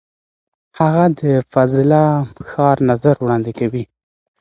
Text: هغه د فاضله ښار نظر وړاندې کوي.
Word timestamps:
هغه 0.79 1.05
د 1.19 1.21
فاضله 1.51 2.01
ښار 2.49 2.77
نظر 2.89 3.15
وړاندې 3.19 3.51
کوي. 3.59 3.83